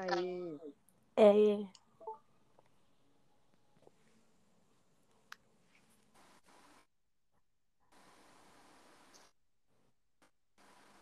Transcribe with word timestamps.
Aí. 0.00 0.58
É. 1.14 1.66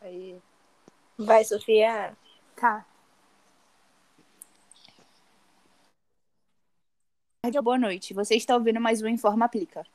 Aí. 0.00 0.42
Vai, 1.16 1.44
Sofia. 1.44 2.16
Tá. 2.56 2.84
Tarde 7.42 7.60
boa 7.60 7.78
noite. 7.78 8.12
Você 8.14 8.34
está 8.34 8.56
ouvindo 8.56 8.80
mais 8.80 9.00
um 9.00 9.06
Informa 9.06 9.44
Aplica. 9.44 9.86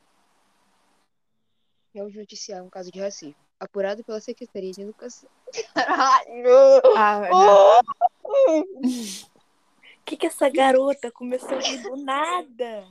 Vamos 1.94 2.16
noticiar 2.16 2.64
um 2.64 2.70
caso 2.70 2.90
de 2.90 3.02
racismo. 3.02 3.36
Apurado 3.60 4.02
pela 4.04 4.22
Secretaria 4.22 4.72
de 4.72 4.82
Educação. 4.82 5.30
Caralho! 5.74 6.82
Ah, 6.96 7.20
não. 7.30 8.23
O 8.34 8.66
que, 10.06 10.18
que 10.18 10.28
essa 10.28 10.50
garota 10.50 11.12
começou 11.12 11.56
a 11.56 11.62
rir 11.62 11.84
do 11.84 11.96
nada? 11.98 12.90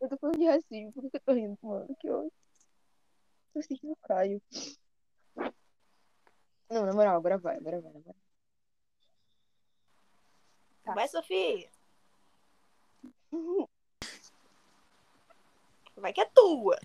Eu 0.00 0.08
tô 0.08 0.16
falando 0.18 0.38
de 0.38 0.46
racismo. 0.46 0.92
Por 0.92 1.08
que 1.08 1.16
eu 1.16 1.20
tô 1.20 1.32
rindo, 1.32 1.56
mano? 1.62 1.96
Que 2.00 2.10
ódio. 2.10 2.32
Tô 3.54 3.62
sentindo 3.62 3.96
Caio. 4.02 4.42
Não, 6.68 6.86
na 6.86 6.92
moral, 6.92 7.16
agora 7.16 7.38
vai, 7.38 7.56
agora 7.56 7.80
vai. 7.80 7.90
Agora. 7.90 8.04
vai. 8.04 8.14
Tá. 10.82 10.94
Vai, 10.94 11.08
Sofia. 11.08 11.70
Vai 15.94 16.12
que 16.12 16.20
é 16.20 16.24
tua. 16.24 16.78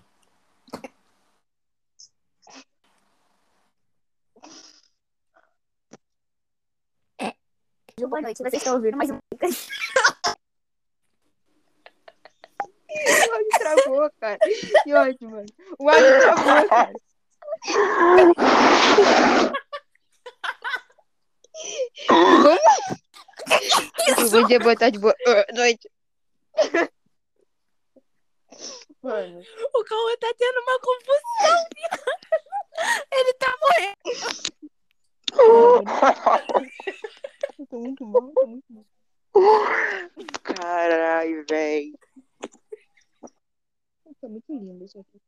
Boa 8.06 8.20
noite. 8.20 8.42
Você 8.42 8.56
está 8.56 8.72
ouvindo 8.74 8.96
mais 8.96 9.10
um. 9.10 9.18
O 12.90 13.32
áudio 13.32 13.48
travou, 13.58 14.10
cara. 14.18 14.38
Que 14.82 14.94
ódio, 14.94 15.30
mano. 15.30 15.46
O 15.78 15.88
áudio 15.88 16.20
travou, 16.20 16.68
cara. 16.68 16.92
Como? 22.08 22.58
Bom 24.30 24.46
dia, 24.46 24.58
boa 24.58 24.76
tarde, 24.76 24.98
boa 24.98 25.14
noite. 25.54 25.90
Mano, 29.02 29.42
O 29.74 29.84
Cauã 29.84 30.16
tá 30.18 30.34
tendo 30.36 30.60
uma 30.60 30.80
confusão. 30.80 31.68
Ele 33.12 33.34
tá 33.34 33.54
eu 37.58 37.66
tô 37.66 37.80
muito 37.80 38.06
mal, 38.06 38.32
tô 38.32 38.46
muito 38.46 38.64
mal. 38.72 38.84
Caralho, 40.42 41.44
véi. 41.48 41.92
Tá 44.20 44.28
muito 44.28 44.52
lindo 44.52 44.84
isso 44.84 44.98
aqui. 44.98 45.20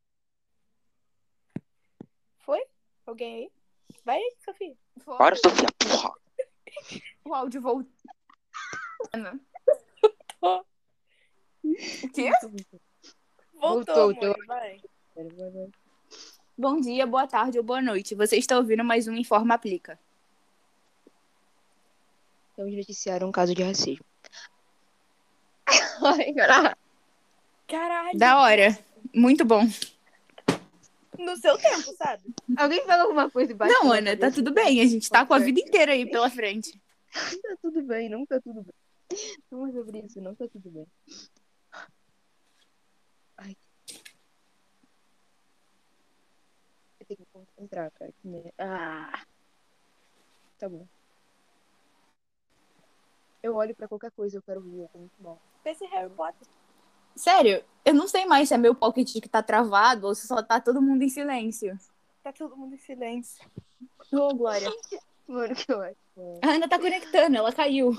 Foi? 2.39 2.65
Alguém 3.07 3.35
aí? 3.35 3.53
Vai, 4.05 4.21
Sofia. 4.45 4.77
Para, 5.31 5.37
Sofia, 5.37 5.69
porra. 5.79 6.13
O 7.25 7.33
áudio 7.33 7.61
voltou. 7.63 7.89
O 10.43 10.65
quê? 12.13 12.31
Voltou, 13.61 14.11
Voltou, 14.11 14.15
teu- 14.15 14.35
vai. 14.49 14.81
Vai. 15.15 15.71
Bom 16.59 16.81
dia, 16.81 17.07
boa 17.07 17.29
tarde 17.29 17.59
ou 17.59 17.65
boa 17.65 17.81
noite. 17.81 18.17
Você 18.17 18.39
está 18.39 18.57
ouvindo 18.59 18.83
mais 18.83 19.07
um 19.07 19.15
Informa 19.15 19.55
Aplica. 19.55 19.97
Vamos 22.57 22.75
noticiar 22.75 23.23
um 23.23 23.31
caso 23.31 23.55
de 23.55 23.63
racismo. 23.63 24.05
Caralho. 27.69 28.19
Da 28.19 28.41
hora. 28.41 28.77
Muito 29.15 29.45
bom. 29.45 29.63
No 31.21 31.37
seu 31.37 31.57
tempo, 31.59 31.95
sabe? 31.97 32.35
Alguém 32.57 32.85
fala 32.85 33.03
alguma 33.03 33.31
coisa 33.31 33.53
embaixo? 33.53 33.75
Não, 33.75 33.93
Ana, 33.93 34.17
tá 34.17 34.31
tudo 34.31 34.53
bem. 34.53 34.81
A 34.81 34.87
gente 34.87 35.09
tá 35.11 35.27
com 35.27 35.35
a 35.35 35.39
vida 35.39 35.61
inteira 35.61 35.93
aí 35.93 36.09
pela 36.11 36.31
frente. 36.31 36.81
Não 37.15 37.41
tá 37.41 37.57
tudo 37.61 37.83
bem, 37.83 38.09
não 38.09 38.25
tá 38.25 38.41
tudo 38.41 38.63
bem. 38.63 38.75
Não 39.51 39.67
é 39.67 39.73
sobre 39.73 39.99
isso, 40.01 40.21
não 40.21 40.35
tá 40.35 40.49
tudo 40.49 40.71
bem. 40.71 40.87
Ai. 43.37 43.57
Eu 47.01 47.07
tenho 47.07 47.19
que 47.19 47.27
concentrar, 47.33 47.91
cara. 47.93 48.13
Que 48.13 48.29
merda. 48.29 48.55
Ah. 48.59 49.25
Tá 50.59 50.69
bom. 50.69 50.87
Eu 53.43 53.57
olho 53.57 53.75
pra 53.75 53.89
qualquer 53.89 54.11
coisa, 54.13 54.37
eu 54.37 54.43
quero 54.43 54.61
rir, 54.61 54.89
tô 54.93 54.99
muito 54.99 55.23
mal. 55.23 55.41
Esse 55.65 55.85
Harry 55.87 56.11
Potter. 56.11 56.47
Sério, 57.17 57.63
eu 57.85 57.95
não 57.95 58.09
sei 58.09 58.25
mais 58.27 58.49
se 58.49 58.55
é 58.55 58.59
meu 58.59 58.75
pocket 58.75 59.13
que 59.21 59.29
tá 59.29 59.43
travado 59.43 60.07
ou 60.07 60.15
se 60.15 60.27
só 60.27 60.43
tá 60.43 60.61
todo 60.61 60.81
mundo 60.83 61.03
em 61.03 61.09
silêncio. 61.09 61.79
Tá 62.23 62.33
todo 62.33 62.57
mundo 62.57 62.75
em 62.75 62.79
silêncio. 62.79 63.45
Ô, 64.13 64.35
Glória. 64.35 64.71
Mano, 65.27 65.55
que 65.55 65.73
ótimo. 65.73 66.41
A 66.43 66.49
Ana 66.51 66.69
tá 66.69 66.79
conectando, 66.79 67.37
ela 67.37 67.53
caiu. 67.53 67.93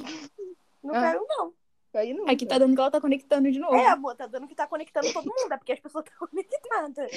Não 0.84 0.94
Ah. 0.96 1.12
quero, 1.12 1.26
não. 1.28 1.54
Caiu 1.94 2.16
não. 2.18 2.28
Aqui 2.30 2.46
tá 2.46 2.58
dando 2.58 2.74
que 2.74 2.80
ela 2.82 2.92
tá 2.92 3.02
conectando 3.02 3.52
de 3.52 3.60
novo. 3.60 3.76
É, 3.76 3.88
amor, 3.88 4.16
tá 4.16 4.26
dando 4.28 4.48
que 4.48 4.56
tá 4.56 4.66
conectando 4.68 5.12
todo 5.12 5.26
mundo. 5.26 5.52
É 5.52 5.58
porque 5.58 5.74
as 5.74 5.80
pessoas 5.80 6.06
estão 6.06 6.28
conectadas. 6.28 7.12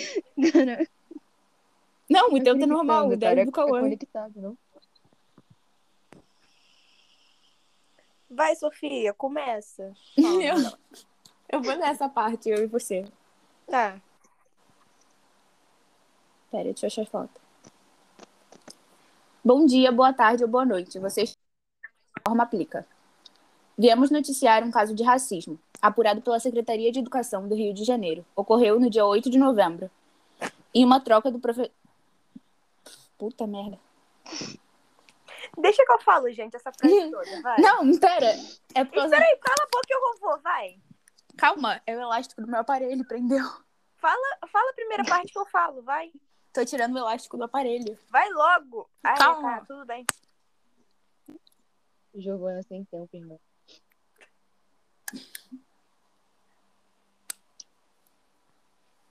Não, 2.09 2.31
o 2.33 2.37
É 2.37 2.43
teu 2.43 2.59
tá 2.59 2.67
normal, 2.67 3.09
o 3.09 3.13
é 3.13 3.17
do 3.17 3.25
É 3.25 3.47
Cauã. 3.51 3.81
conectado, 3.81 4.33
não? 4.41 4.59
Vai, 8.31 8.55
Sofia, 8.57 9.13
começa. 9.15 9.93
Eu, 10.17 10.57
eu 11.49 11.63
vou 11.63 11.77
nessa 11.77 12.09
parte, 12.09 12.49
eu 12.49 12.63
e 12.63 12.67
você. 12.67 13.05
Tá. 13.67 14.01
Pera, 16.51 16.65
deixa 16.65 16.87
eu 16.87 16.89
achar 16.89 17.03
a 17.03 17.07
foto. 17.07 17.41
Bom 19.45 19.67
dia, 19.67 19.93
boa 19.93 20.13
tarde 20.13 20.43
ou 20.43 20.49
boa 20.49 20.65
noite. 20.65 20.99
Vocês 20.99 21.37
forma 22.27 22.43
aplica. 22.43 22.87
Viemos 23.77 24.11
noticiar 24.11 24.63
um 24.63 24.71
caso 24.71 24.95
de 24.95 25.03
racismo, 25.03 25.59
apurado 25.83 26.23
pela 26.23 26.41
Secretaria 26.41 26.91
de 26.91 27.01
Educação 27.01 27.47
do 27.49 27.55
Rio 27.55 27.75
de 27.75 27.85
Janeiro. 27.85 28.25
Ocorreu 28.35 28.81
no 28.81 28.89
dia 28.89 29.05
8 29.05 29.29
de 29.29 29.39
novembro. 29.39 29.91
Em 30.73 30.85
uma 30.85 31.01
troca 31.01 31.31
do 31.31 31.39
professor. 31.39 31.71
Puta 33.19 33.47
merda. 33.47 33.79
Deixa 35.59 35.85
que 35.85 35.93
eu 35.93 36.01
falo, 36.01 36.31
gente, 36.33 36.57
essa 36.57 36.73
frase 36.73 37.11
toda, 37.11 37.43
vai. 37.43 37.61
Não, 37.61 37.99
pera. 37.99 38.35
É 38.75 38.85
por 38.85 38.95
causa... 38.95 39.11
Peraí, 39.11 39.37
cala 39.39 39.63
a 39.63 39.67
boca 39.67 39.87
que 39.87 39.95
eu 39.95 40.19
vou, 40.21 40.39
vai. 40.41 40.77
Calma, 41.37 41.81
é 41.87 41.97
o 41.97 42.01
elástico 42.01 42.41
do 42.41 42.49
meu 42.49 42.61
aparelho, 42.61 43.05
prendeu. 43.07 43.45
Fala, 43.97 44.39
fala 44.51 44.71
a 44.71 44.75
primeira 44.75 45.05
parte 45.05 45.33
que 45.33 45.39
eu 45.39 45.47
falo, 45.47 45.83
vai. 45.83 46.13
Tô 46.53 46.65
tirando 46.65 46.95
o 46.95 46.99
elástico 46.99 47.37
do 47.37 47.45
aparelho. 47.45 47.99
Vai 48.09 48.29
logo. 48.31 48.89
Ai, 49.03 49.17
Calma. 49.17 49.59
tá, 49.59 49.65
tudo 49.67 49.85
bem. 49.85 50.07
Giovana 52.15 52.63
sem 52.63 52.85
tempo, 52.85 53.09
irmão. 53.17 53.41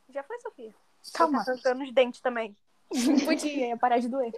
Já 0.10 0.24
foi, 0.24 0.40
Sofia? 0.40 0.74
Calma. 1.14 1.44
Tá 1.44 1.54
cantando 1.54 1.84
os 1.84 1.92
dentes 1.94 2.22
também. 2.22 2.56
Podia, 3.26 3.68
ia 3.70 3.78
parar 3.78 4.00
de 4.00 4.08
doer. 4.08 4.34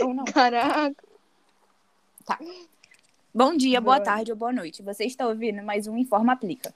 Ou 0.00 0.14
não. 0.14 0.24
Caraca. 0.24 1.04
Bom 3.34 3.56
dia, 3.56 3.80
boa 3.80 3.96
Boa. 3.96 4.04
tarde 4.04 4.30
ou 4.30 4.38
boa 4.38 4.52
noite. 4.52 4.82
Você 4.82 5.04
está 5.04 5.26
ouvindo 5.26 5.62
mais 5.62 5.86
um 5.86 5.96
Informa 5.96 6.32
Aplica. 6.32 6.72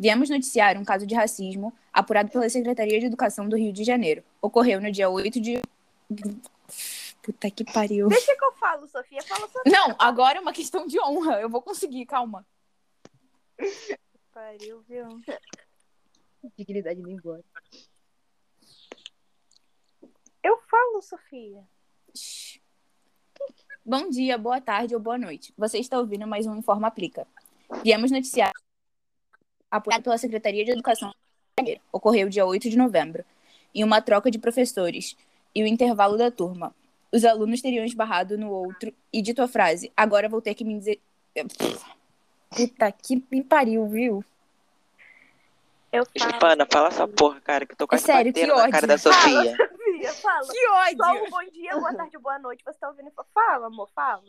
Viemos 0.00 0.30
noticiar 0.30 0.78
um 0.78 0.84
caso 0.84 1.06
de 1.06 1.14
racismo 1.14 1.76
apurado 1.92 2.30
pela 2.30 2.48
Secretaria 2.48 2.98
de 2.98 3.04
Educação 3.04 3.46
do 3.46 3.54
Rio 3.54 3.70
de 3.70 3.84
Janeiro. 3.84 4.24
Ocorreu 4.40 4.80
no 4.80 4.90
dia 4.90 5.10
8 5.10 5.38
de. 5.38 5.60
Puta 7.22 7.50
que 7.50 7.70
pariu. 7.70 8.08
Deixa 8.08 8.34
que 8.34 8.42
eu 8.42 8.52
falo, 8.52 8.88
Sofia. 8.88 9.20
Fala, 9.22 9.46
Sofia. 9.46 9.70
Não, 9.70 9.94
agora 9.98 10.38
é 10.38 10.40
uma 10.40 10.54
questão 10.54 10.86
de 10.86 10.98
honra. 10.98 11.42
Eu 11.42 11.50
vou 11.50 11.60
conseguir, 11.60 12.06
calma. 12.06 12.46
Pariu, 14.32 14.80
viu? 14.88 15.20
Dignidade 16.56 16.98
indo 16.98 17.10
embora. 17.10 17.44
Eu 20.42 20.56
falo, 20.62 21.02
Sofia. 21.02 21.62
Bom 23.84 24.08
dia, 24.08 24.38
boa 24.38 24.62
tarde 24.62 24.94
ou 24.94 25.00
boa 25.00 25.18
noite. 25.18 25.52
Você 25.58 25.76
está 25.76 25.98
ouvindo 25.98 26.26
mais 26.26 26.46
um 26.46 26.56
Informa 26.56 26.88
Aplica. 26.88 27.26
Viemos 27.84 28.10
noticiar 28.10 28.50
apurado 29.70 30.02
pela 30.02 30.18
Secretaria 30.18 30.64
de 30.64 30.72
Educação. 30.72 31.14
Ocorreu 31.92 32.28
dia 32.28 32.44
8 32.46 32.70
de 32.70 32.76
novembro, 32.76 33.24
em 33.74 33.84
uma 33.84 34.00
troca 34.00 34.30
de 34.30 34.38
professores 34.38 35.16
e 35.54 35.62
o 35.62 35.66
intervalo 35.66 36.16
da 36.16 36.30
turma. 36.30 36.74
Os 37.12 37.24
alunos 37.24 37.60
teriam 37.60 37.84
esbarrado 37.84 38.38
no 38.38 38.50
outro 38.50 38.92
e 39.12 39.20
dito 39.20 39.42
a 39.42 39.48
frase: 39.48 39.92
Agora 39.96 40.28
vou 40.28 40.40
ter 40.40 40.54
que 40.54 40.64
me 40.64 40.78
dizer. 40.78 41.00
Puta 42.50 42.90
que 42.92 43.22
me 43.30 43.42
pariu, 43.42 43.86
viu? 43.88 44.24
Eu 45.92 46.04
falo. 46.06 46.30
Giovana, 46.30 46.66
fala 46.70 46.88
essa 46.88 47.06
porra, 47.06 47.40
cara, 47.40 47.66
que 47.66 47.72
eu 47.72 47.76
tô 47.76 47.86
quase 47.86 48.04
sério, 48.04 48.32
que 48.32 48.40
batendo 48.40 48.56
na 48.56 48.70
cara 48.70 48.86
da 48.86 48.96
Sofia. 48.98 49.56
Sofia, 49.56 50.12
fala. 50.14 50.48
Que 50.48 50.68
ódio! 50.68 50.96
Só 50.98 51.12
um 51.12 51.30
bom 51.30 51.50
dia, 51.52 51.72
boa 51.72 51.94
tarde, 51.94 52.18
boa 52.18 52.38
noite. 52.38 52.64
Você 52.64 52.78
tá 52.78 52.88
ouvindo? 52.88 53.10
Fala, 53.34 53.66
amor, 53.66 53.88
fala. 53.94 54.22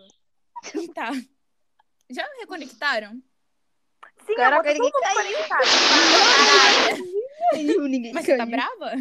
Tá. 0.93 1.11
Já 2.09 2.27
reconectaram? 2.39 3.21
Sim, 4.25 4.35
Caraca, 4.35 4.55
amor, 4.55 4.63
tá 4.63 4.73
ninguém 4.73 4.91
todo 4.91 5.01
mundo 5.01 5.13
caiu. 5.13 5.37
Caiu, 7.51 7.87
ninguém 7.87 8.13
Mas 8.13 8.25
você 8.25 8.37
tá 8.37 8.45
caiu. 8.45 8.51
brava? 8.51 8.95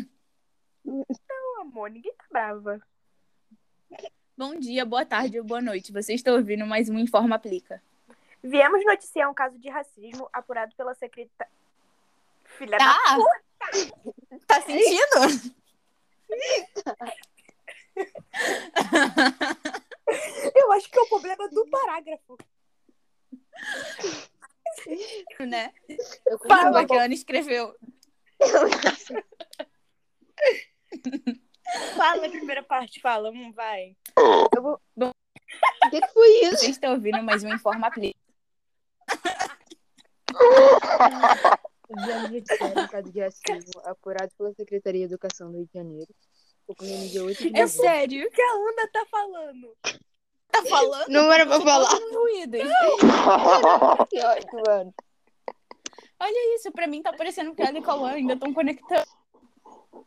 Não, 0.84 1.60
amor, 1.60 1.90
ninguém 1.90 2.12
tá 2.14 2.24
brava. 2.30 2.80
Bom 4.36 4.54
dia, 4.58 4.84
boa 4.86 5.04
tarde 5.04 5.38
ou 5.38 5.44
boa 5.44 5.60
noite. 5.60 5.92
Você 5.92 6.14
está 6.14 6.32
ouvindo 6.32 6.66
mais 6.66 6.88
um 6.88 6.98
Informa 6.98 7.36
Aplica. 7.36 7.82
Viemos 8.42 8.84
noticiar 8.86 9.30
um 9.30 9.34
caso 9.34 9.58
de 9.58 9.68
racismo 9.68 10.28
apurado 10.32 10.74
pela 10.74 10.94
secretária. 10.94 11.52
Filha 12.44 12.78
da 12.78 12.94
Tá? 12.94 13.18
Tá 14.46 14.62
sentindo? 14.62 15.52
Eu 20.54 20.72
acho 20.72 20.90
que 20.90 20.98
é 20.98 21.02
o 21.02 21.08
problema 21.08 21.48
do 21.48 21.66
parágrafo. 21.68 22.38
né? 25.46 25.72
Eu 26.26 26.38
Fala, 26.38 26.86
que 26.86 26.94
a 26.94 27.04
Ana 27.04 27.14
escreveu. 27.14 27.74
Fala 31.96 32.26
a 32.26 32.30
primeira 32.30 32.62
parte, 32.62 33.00
fala. 33.00 33.30
Um, 33.30 33.52
vai. 33.52 33.96
Eu 34.56 34.62
vou... 34.62 34.80
O 35.84 35.90
que, 35.90 36.00
que 36.00 36.12
foi 36.12 36.28
isso? 36.44 36.58
Você 36.58 36.70
está 36.70 36.90
ouvindo 36.90 37.22
mais 37.22 37.42
um 37.44 37.52
Informa. 37.52 37.90
Viemos 41.90 42.30
noticiar 42.30 42.70
um 42.70 42.88
caso 42.88 43.10
de 43.10 43.20
racismo 43.20 43.80
apurado 43.84 44.32
pela 44.36 44.52
Secretaria 44.54 45.06
de 45.06 45.14
Educação 45.14 45.50
do 45.50 45.58
Rio 45.58 45.66
de 45.66 45.72
Janeiro. 45.72 46.14
Ocorreu 46.66 46.98
no 46.98 47.08
dia 47.08 47.24
8 47.24 47.50
de 47.50 47.58
É 47.58 47.66
sério? 47.66 48.26
O 48.26 48.30
que 48.30 48.42
a 48.42 48.52
Ana 48.52 48.88
tá 48.92 49.06
falando? 49.10 49.76
Tá 50.62 50.68
falando? 50.68 51.08
Não 51.08 51.32
era 51.32 51.46
pra 51.46 51.58
Tô 51.58 51.64
falar. 51.64 51.88
Que 54.08 54.20
ótimo, 54.20 54.62
mano. 54.66 54.94
Olha 56.22 56.56
isso, 56.56 56.70
pra 56.72 56.86
mim 56.86 57.02
tá 57.02 57.12
parecendo 57.12 57.54
que 57.54 57.62
ela 57.62 57.78
e 57.78 57.82
Cauã 57.82 58.10
ainda 58.10 58.34
estão 58.34 58.52
conectando. 58.52 59.06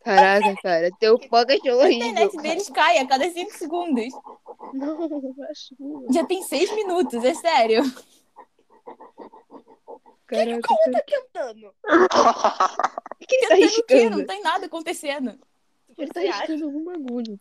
Caraca, 0.04 0.54
cara. 0.62 0.90
Teu 1.00 1.18
cachorro 1.18 1.80
A 1.80 1.84
horrível. 1.84 2.08
internet 2.08 2.36
deles 2.36 2.68
cai 2.70 2.98
a 2.98 3.06
cada 3.06 3.28
5 3.28 3.52
segundos. 3.54 4.12
Não, 4.72 4.98
acho. 5.50 5.74
Já 6.10 6.24
tem 6.24 6.42
6 6.42 6.70
minutos, 6.74 7.24
é 7.24 7.34
sério. 7.34 7.82
Caraca, 10.26 10.60
Tá 10.92 11.02
tentando. 11.06 11.66
o 11.68 13.26
que 13.26 13.34
ele 13.34 13.46
tá 13.48 13.54
Tentando 13.56 13.78
o 13.78 13.84
quê? 13.86 13.94
riscando? 13.94 14.18
Não 14.18 14.26
tem 14.26 14.42
nada 14.42 14.66
acontecendo. 14.66 15.38
Ele 15.96 16.10
tá 16.10 16.20
riscando 16.20 16.64
algum 16.64 16.84
bagulho. 16.84 17.38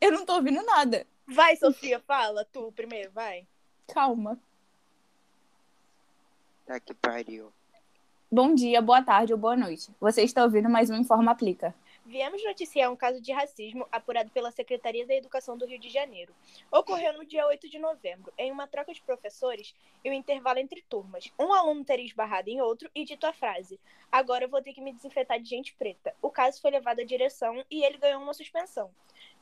Eu 0.00 0.12
não 0.12 0.24
tô 0.24 0.34
ouvindo 0.34 0.62
nada. 0.64 1.06
Vai, 1.26 1.56
Sofia, 1.56 1.98
fala. 2.00 2.44
Tu 2.44 2.72
primeiro, 2.72 3.10
vai. 3.10 3.46
Calma. 3.88 4.38
Tá 6.66 6.78
que 6.78 6.94
pariu. 6.94 7.52
Bom 8.30 8.54
dia, 8.54 8.82
boa 8.82 9.02
tarde 9.02 9.32
ou 9.32 9.38
boa 9.38 9.56
noite. 9.56 9.90
Você 10.00 10.22
está 10.22 10.42
ouvindo 10.42 10.68
mais 10.68 10.90
um 10.90 10.96
Informa 10.96 11.32
Aplica. 11.32 11.74
Viemos 12.06 12.44
noticiar 12.44 12.92
um 12.92 12.96
caso 12.96 13.18
de 13.18 13.32
racismo 13.32 13.86
apurado 13.90 14.30
pela 14.30 14.50
Secretaria 14.50 15.06
da 15.06 15.14
Educação 15.14 15.56
do 15.56 15.64
Rio 15.64 15.78
de 15.78 15.88
Janeiro. 15.88 16.34
Ocorreu 16.70 17.14
no 17.14 17.24
dia 17.24 17.46
8 17.46 17.66
de 17.70 17.78
novembro, 17.78 18.30
em 18.36 18.52
uma 18.52 18.66
troca 18.66 18.92
de 18.92 19.00
professores 19.00 19.74
e 20.04 20.10
um 20.10 20.12
intervalo 20.12 20.58
entre 20.58 20.82
turmas. 20.82 21.32
Um 21.38 21.50
aluno 21.54 21.82
teria 21.82 22.04
esbarrado 22.04 22.50
em 22.50 22.60
outro 22.60 22.90
e 22.94 23.04
dito 23.04 23.26
a 23.26 23.32
frase: 23.32 23.80
Agora 24.12 24.44
eu 24.44 24.50
vou 24.50 24.60
ter 24.60 24.74
que 24.74 24.82
me 24.82 24.92
desinfetar 24.92 25.40
de 25.40 25.48
gente 25.48 25.72
preta. 25.74 26.14
O 26.20 26.28
caso 26.28 26.60
foi 26.60 26.70
levado 26.70 27.00
à 27.00 27.04
direção 27.04 27.64
e 27.70 27.82
ele 27.82 27.96
ganhou 27.96 28.20
uma 28.20 28.34
suspensão. 28.34 28.90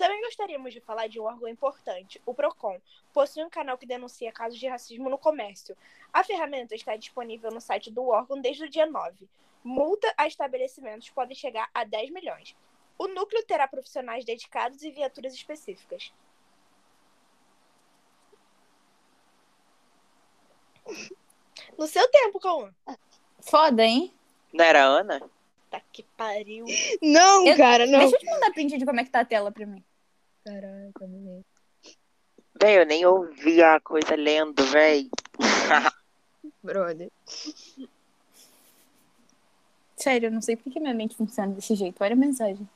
Também 0.03 0.21
gostaríamos 0.21 0.73
de 0.73 0.81
falar 0.81 1.07
de 1.07 1.21
um 1.21 1.23
órgão 1.23 1.49
importante, 1.49 2.21
o 2.27 2.35
PROCON. 2.35 2.81
Possui 3.13 3.45
um 3.45 3.49
canal 3.49 3.79
que 3.79 3.87
denuncia 3.87 4.33
casos 4.33 4.59
de 4.59 4.67
racismo 4.67 5.09
no 5.09 5.17
comércio. 5.17 5.77
A 6.13 6.25
ferramenta 6.25 6.75
está 6.75 6.97
disponível 6.97 7.53
no 7.53 7.61
site 7.61 7.89
do 7.89 8.09
órgão 8.09 8.41
desde 8.41 8.65
o 8.65 8.69
dia 8.69 8.85
9. 8.85 9.29
Multa 9.63 10.13
a 10.19 10.27
estabelecimentos 10.27 11.09
pode 11.11 11.37
chegar 11.37 11.71
a 11.73 11.85
10 11.85 12.11
milhões. 12.11 12.57
O 12.99 13.07
núcleo 13.07 13.45
terá 13.47 13.69
profissionais 13.69 14.25
dedicados 14.25 14.83
e 14.83 14.91
viaturas 14.91 15.33
específicas. 15.35 16.13
No 21.79 21.87
seu 21.87 22.09
tempo, 22.09 22.41
Cauã. 22.41 22.75
Foda, 23.39 23.85
hein? 23.85 24.13
Não 24.53 24.65
era 24.65 24.83
a 24.83 24.87
Ana? 24.87 25.23
Tá 25.71 25.81
que 25.93 26.03
pariu. 26.17 26.67
Não, 27.01 27.47
Eu- 27.47 27.57
cara, 27.57 27.87
não. 27.87 28.01
Deixa 28.01 28.17
eu 28.17 28.19
te 28.19 28.27
mandar 28.27 28.51
print 28.51 28.77
de 28.79 28.85
como 28.85 28.99
é 28.99 29.05
que 29.05 29.11
tá 29.11 29.21
a 29.21 29.25
tela 29.25 29.53
pra 29.53 29.65
mim. 29.65 29.83
Caraca, 30.45 31.07
moleque. 31.07 31.47
Véi, 32.61 32.79
eu 32.79 32.87
nem 32.87 33.07
ouvi 33.07 33.63
a 33.63 33.81
coisa 33.81 34.15
lendo, 34.17 34.65
véi. 34.67 35.09
Brother. 36.63 37.11
Sério, 39.97 40.27
eu 40.27 40.33
não 40.33 40.43
sei 40.43 40.57
por 40.57 40.73
que 40.73 40.81
minha 40.81 40.95
mente 40.95 41.17
funciona 41.17 41.55
desse 41.55 41.75
jeito. 41.75 42.03
Olha 42.03 42.15
a 42.15 42.17
mensagem. 42.17 42.69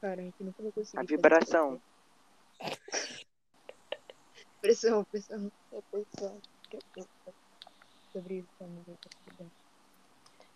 Cara, 0.00 0.20
a 0.20 0.24
gente 0.24 0.42
nunca 0.42 0.62
vai 0.62 0.72
conseguir. 0.72 0.98
A 0.98 1.02
vibração. 1.02 1.80
isso. 2.60 3.26
Pressão, 4.60 5.04
pressão. 5.04 5.52
É 5.72 5.80
pressão. 5.90 6.40
Sobre 8.12 8.38
isso, 8.38 8.64
amiga. 8.64 8.98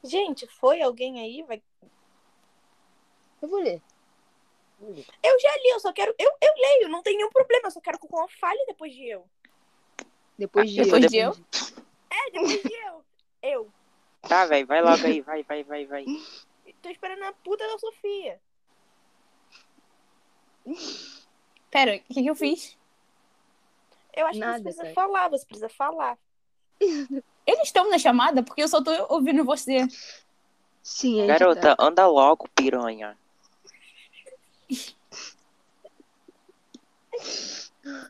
Gente, 0.03 0.47
foi 0.47 0.81
alguém 0.81 1.21
aí? 1.21 1.43
Vai... 1.43 1.63
Eu 3.43 3.49
vou 3.49 3.61
ler. 3.61 3.83
Vou 4.79 4.91
ler. 4.91 5.07
Eu 5.23 5.41
já 5.41 5.57
li, 5.57 5.69
eu 5.71 5.81
só 5.81 5.93
quero. 5.93 6.15
Eu, 6.19 6.31
eu 6.41 6.53
leio, 6.57 6.89
não 6.89 7.03
tem 7.03 7.17
nenhum 7.17 7.31
problema. 7.31 7.67
Eu 7.67 7.71
só 7.71 7.81
quero 7.81 7.99
que 7.99 8.07
o 8.07 8.09
Cauã 8.09 8.27
fale 8.29 8.65
depois 8.67 8.93
de 8.93 9.07
eu. 9.07 9.29
Depois 10.39 10.71
de 10.71 10.83
Depois 10.83 11.05
eu. 11.05 11.11
de 11.11 11.17
eu? 11.19 11.37
É, 12.11 12.31
depois 12.31 12.63
de 12.63 12.73
eu. 12.73 13.05
Eu. 13.43 13.73
Tá, 14.23 14.47
véi, 14.47 14.65
vai 14.65 14.83
logo 14.83 15.07
aí, 15.07 15.21
vai, 15.21 15.43
vai, 15.43 15.65
vai, 15.65 15.87
vai. 15.87 16.05
Tô 16.83 16.89
esperando 16.89 17.23
a 17.25 17.33
puta 17.33 17.67
da 17.67 17.79
Sofia. 17.79 18.41
Pera, 21.71 21.97
o 21.97 22.01
que, 22.01 22.23
que 22.23 22.27
eu 22.27 22.35
fiz? 22.35 22.77
Eu 24.15 24.27
acho 24.27 24.35
que 24.35 24.45
Nada, 24.45 24.59
você 24.59 24.63
precisa 24.63 24.83
cara. 24.83 24.95
falar, 24.95 25.29
você 25.29 25.47
precisa 25.47 25.69
falar. 25.69 26.19
Eles 27.51 27.65
estão 27.65 27.91
na 27.91 27.99
chamada 27.99 28.45
porque 28.45 28.63
eu 28.63 28.69
só 28.69 28.81
tô 28.81 28.93
ouvindo 29.13 29.45
você. 29.45 29.85
Sim, 30.83 31.17
gente 31.17 31.27
Garota, 31.27 31.75
tá. 31.75 31.85
anda 31.85 32.07
logo, 32.07 32.49
piranha. 32.55 33.19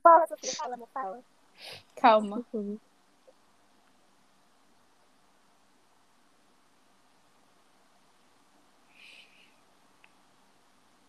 Fala, 0.03 0.27
Sofia, 0.27 0.53
fala, 0.57 0.79
fala. 0.93 1.21
Calma. 1.97 2.45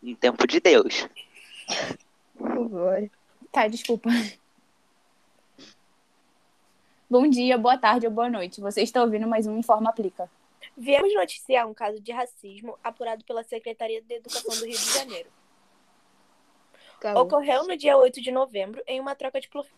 No 0.02 0.16
tempo 0.16 0.48
de 0.48 0.60
Deus. 0.62 1.08
Por 2.38 2.48
favor. 2.48 3.12
Tá, 3.52 3.68
desculpa. 3.68 4.10
Bom 7.12 7.28
dia, 7.28 7.58
boa 7.58 7.78
tarde 7.78 8.06
ou 8.08 8.12
boa 8.14 8.30
noite. 8.30 8.62
Você 8.62 8.84
está 8.84 9.04
ouvindo 9.04 9.28
mais 9.28 9.46
um 9.46 9.58
Informa 9.58 9.90
Aplica. 9.90 10.32
Viemos 10.78 11.14
noticiar 11.14 11.68
um 11.68 11.74
caso 11.74 12.00
de 12.00 12.10
racismo 12.14 12.80
apurado 12.82 13.26
pela 13.26 13.44
Secretaria 13.44 14.02
de 14.02 14.14
Educação 14.14 14.58
do 14.58 14.66
Rio 14.66 14.78
de 14.78 14.94
Janeiro. 14.94 15.30
Calma. 17.02 17.20
Ocorreu 17.20 17.68
no 17.68 17.76
dia 17.76 17.98
8 17.98 18.22
de 18.22 18.32
novembro 18.32 18.82
em 18.88 18.98
uma 19.02 19.14
troca 19.14 19.42
de 19.42 19.50
prof... 19.50 19.70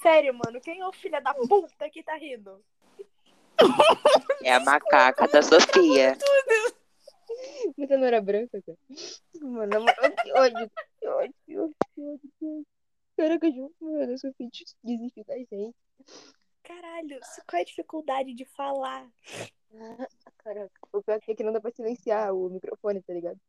Sério, 0.00 0.32
mano, 0.32 0.60
quem 0.60 0.78
é 0.78 0.86
o 0.86 0.92
filho 0.92 1.20
da 1.20 1.34
puta 1.34 1.90
que 1.90 2.00
tá 2.00 2.14
rindo? 2.14 2.64
É 4.44 4.54
a 4.54 4.60
macaca 4.60 5.26
da 5.26 5.42
Sofia. 5.42 6.16
Mas 7.76 7.90
ela 7.90 8.00
não 8.00 8.06
era 8.06 8.20
branca, 8.20 8.62
cara. 8.64 8.78
Mano, 9.40 9.84
que 10.22 10.32
ódio. 10.32 10.70
Que 11.02 11.08
ódio, 11.08 11.34
que 11.44 11.58
ódio, 11.58 11.76
que 11.94 12.00
ódio, 12.00 12.32
que 12.38 12.46
ódio. 12.46 12.66
Caraca, 13.16 13.50
Ju, 13.50 13.74
eu 13.80 14.34
fiz 14.34 14.76
desistir 14.84 15.24
da 15.24 15.36
gente. 15.36 15.74
Caralho, 16.62 17.18
qual 17.44 17.58
é 17.58 17.62
a 17.62 17.64
dificuldade 17.64 18.32
de 18.34 18.44
falar? 18.44 19.12
Caraca, 20.38 20.70
o 20.92 21.02
pior 21.02 21.18
é 21.26 21.34
que 21.34 21.42
não 21.42 21.52
dá 21.52 21.60
pra 21.60 21.72
silenciar 21.72 22.32
o 22.32 22.48
microfone, 22.48 23.02
tá 23.02 23.12
ligado? 23.12 23.40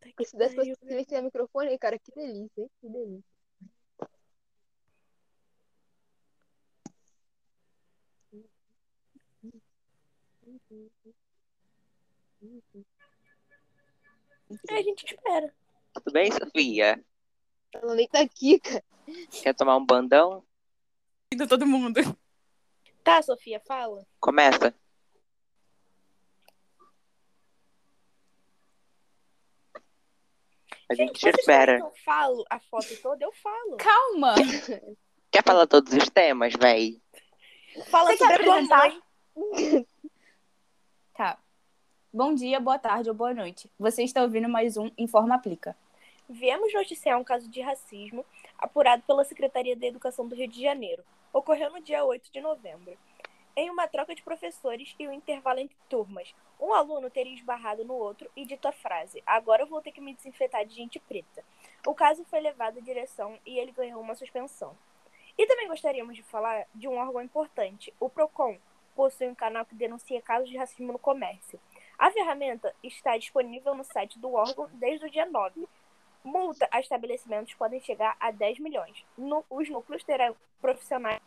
Tá 0.00 0.08
que 0.16 0.24
se 0.24 0.34
desse 0.38 0.54
pra 0.54 0.64
pariu. 0.64 0.76
silenciar 0.76 1.20
o 1.20 1.24
microfone, 1.24 1.78
cara, 1.78 1.98
que 1.98 2.12
delícia, 2.12 2.62
hein? 2.62 2.70
Que 2.80 2.88
delícia. 2.88 3.34
É, 14.70 14.74
a 14.78 14.82
gente 14.82 15.04
espera. 15.04 15.54
Tudo 15.94 16.12
bem, 16.12 16.30
Sofia? 16.32 17.02
Ela 17.72 17.94
nem 17.94 18.08
tá 18.08 18.20
aqui, 18.20 18.58
cara. 18.58 18.84
Quer 19.42 19.54
tomar 19.54 19.76
um 19.76 19.86
bandão? 19.86 20.44
De 21.32 21.46
todo 21.46 21.66
mundo. 21.66 22.00
Tá, 23.02 23.22
Sofia, 23.22 23.60
fala. 23.60 24.04
Começa. 24.18 24.74
A 30.88 30.94
gente 30.94 31.14
te 31.14 31.20
vocês 31.20 31.34
espera. 31.38 31.78
eu 31.78 31.92
falo 32.04 32.44
a 32.50 32.58
foto 32.58 32.94
toda? 33.02 33.24
Eu 33.24 33.32
falo. 33.32 33.76
Calma. 33.76 34.34
Quer 35.30 35.42
falar 35.42 35.66
todos 35.66 35.92
os 35.92 36.08
temas, 36.08 36.54
véi? 36.54 37.00
Fala 37.86 38.10
Você 38.10 38.18
quer 38.18 38.34
apresentar? 38.34 38.92
Tá. 41.12 41.38
Bom 42.12 42.32
dia, 42.34 42.60
boa 42.60 42.78
tarde 42.78 43.08
ou 43.08 43.14
boa 43.14 43.34
noite. 43.34 43.68
Você 43.76 44.04
está 44.04 44.22
ouvindo 44.22 44.48
mais 44.48 44.76
um 44.76 44.90
Informa 44.96 45.34
Aplica. 45.34 45.76
Viemos 46.26 46.72
noticiar 46.72 47.20
um 47.20 47.24
caso 47.24 47.50
de 47.50 47.60
racismo 47.60 48.24
apurado 48.56 49.02
pela 49.02 49.26
Secretaria 49.26 49.76
da 49.76 49.86
Educação 49.86 50.26
do 50.26 50.34
Rio 50.34 50.48
de 50.48 50.62
Janeiro. 50.62 51.04
Ocorreu 51.30 51.70
no 51.70 51.82
dia 51.82 52.02
8 52.02 52.32
de 52.32 52.40
novembro. 52.40 52.96
Em 53.54 53.68
uma 53.68 53.86
troca 53.86 54.14
de 54.14 54.22
professores 54.22 54.94
e 54.98 55.06
um 55.06 55.12
intervalo 55.12 55.60
entre 55.60 55.76
turmas, 55.86 56.34
um 56.58 56.72
aluno 56.72 57.10
teria 57.10 57.34
esbarrado 57.34 57.84
no 57.84 57.92
outro 57.92 58.30
e 58.34 58.46
dito 58.46 58.66
a 58.66 58.72
frase: 58.72 59.22
Agora 59.26 59.64
eu 59.64 59.66
vou 59.66 59.82
ter 59.82 59.92
que 59.92 60.00
me 60.00 60.14
desinfetar 60.14 60.64
de 60.64 60.74
gente 60.74 60.98
preta. 60.98 61.44
O 61.86 61.94
caso 61.94 62.24
foi 62.24 62.40
levado 62.40 62.78
à 62.78 62.80
direção 62.80 63.38
e 63.44 63.58
ele 63.58 63.72
ganhou 63.72 64.00
uma 64.00 64.14
suspensão. 64.14 64.74
E 65.36 65.46
também 65.46 65.68
gostaríamos 65.68 66.16
de 66.16 66.22
falar 66.22 66.66
de 66.74 66.88
um 66.88 66.96
órgão 66.96 67.20
importante. 67.20 67.92
O 68.00 68.08
PROCON 68.08 68.56
possui 68.96 69.28
um 69.28 69.34
canal 69.34 69.66
que 69.66 69.74
denuncia 69.74 70.22
casos 70.22 70.48
de 70.48 70.56
racismo 70.56 70.90
no 70.90 70.98
comércio. 70.98 71.60
A 71.98 72.10
ferramenta 72.10 72.74
está 72.82 73.14
disponível 73.18 73.74
no 73.74 73.84
site 73.84 74.18
do 74.18 74.32
órgão 74.32 74.70
desde 74.72 75.04
o 75.04 75.10
dia 75.10 75.26
9. 75.26 75.68
Multa 76.24 76.66
a 76.70 76.80
estabelecimentos 76.80 77.52
podem 77.54 77.80
chegar 77.82 78.16
a 78.18 78.30
10 78.30 78.58
milhões. 78.58 79.04
No- 79.16 79.44
os 79.50 79.68
núcleos 79.68 80.02
terão 80.02 80.34
profissionais. 80.60 81.20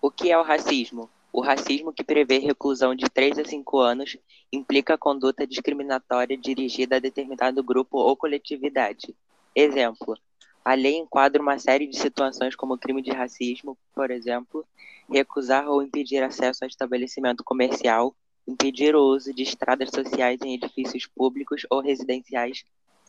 O 0.00 0.10
que 0.10 0.30
é 0.30 0.38
o 0.38 0.42
racismo? 0.42 1.10
O 1.30 1.40
racismo 1.40 1.92
que 1.92 2.02
prevê 2.02 2.38
reclusão 2.38 2.94
de 2.94 3.08
3 3.10 3.38
a 3.38 3.44
5 3.44 3.78
anos 3.78 4.16
implica 4.52 4.96
conduta 4.96 5.46
discriminatória 5.46 6.36
dirigida 6.36 6.96
a 6.96 7.00
determinado 7.00 7.62
grupo 7.62 7.98
ou 7.98 8.16
coletividade. 8.16 9.14
Exemplo: 9.54 10.16
a 10.64 10.74
lei 10.74 10.96
enquadra 10.96 11.42
uma 11.42 11.58
série 11.58 11.86
de 11.86 11.98
situações 11.98 12.56
como 12.56 12.78
crime 12.78 13.02
de 13.02 13.10
racismo, 13.10 13.76
por 13.94 14.10
exemplo, 14.10 14.66
recusar 15.10 15.68
ou 15.68 15.82
impedir 15.82 16.22
acesso 16.22 16.64
a 16.64 16.66
estabelecimento 16.66 17.44
comercial, 17.44 18.14
impedir 18.48 18.96
o 18.96 19.02
uso 19.02 19.32
de 19.34 19.42
estradas 19.42 19.90
sociais 19.90 20.40
em 20.42 20.54
edifícios 20.54 21.06
públicos 21.06 21.66
ou 21.70 21.80
residenciais, 21.80 22.64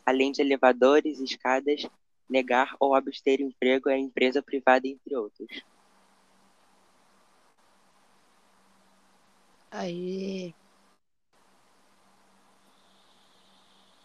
além 0.05 0.33
de 0.33 0.41
elevadores, 0.41 1.19
escadas, 1.21 1.87
negar 2.29 2.75
ou 2.79 2.93
abster 2.93 3.39
emprego 3.39 3.89
a 3.89 3.97
empresa 3.97 4.43
privada, 4.43 4.85
entre 4.85 5.15
outros. 5.15 5.47
Aê. 9.71 10.53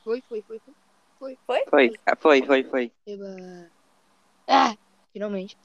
Foi, 0.05 0.23
foi, 0.29 0.43
foi, 0.43 0.61
foi. 0.61 0.75
Foi? 1.47 1.65
Foi, 1.69 1.91
ah, 2.07 2.17
foi, 2.17 2.43
foi, 2.43 2.65
foi. 2.65 2.93
Eba. 3.07 3.71
Ah, 4.47 4.77
finalmente. 5.13 5.57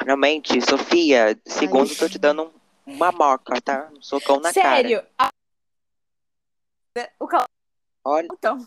Finalmente, 0.00 0.60
Sofia, 0.62 1.38
segundo, 1.44 1.94
tô 1.94 2.08
te 2.08 2.18
dando 2.18 2.44
um- 2.44 2.59
uma 2.86 3.12
moca, 3.12 3.60
tá? 3.60 3.90
Um 3.96 4.02
socão 4.02 4.36
na 4.40 4.52
cara. 4.52 4.76
Sério. 4.76 5.06
a- 5.18 5.30
O 7.18 7.26
cal... 7.26 7.46
Olha, 8.04 8.28
Então, 8.32 8.66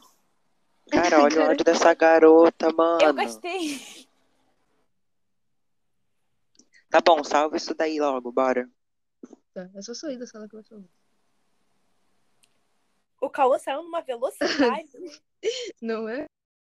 cara, 0.91 1.21
olha 1.23 1.41
o 1.41 1.49
ódio 1.49 1.65
dessa 1.65 1.93
garota, 1.93 2.67
eu 2.67 2.73
mano. 2.73 3.13
gostei. 3.15 4.07
Tá 6.89 7.01
bom, 7.01 7.23
salva 7.23 7.57
isso 7.57 7.73
daí 7.73 7.99
logo, 7.99 8.31
bora. 8.31 8.69
Tá, 9.53 9.69
é 9.75 9.81
só 9.81 9.93
sair 9.93 10.17
da 10.17 10.27
sala 10.27 10.47
que 10.47 10.55
vai 10.55 10.63
salvar. 10.63 10.87
O 13.21 13.29
Cauã 13.29 13.57
saiu 13.57 13.83
numa 13.83 14.01
velocidade. 14.01 14.89
Não 15.81 16.07
é? 16.07 16.25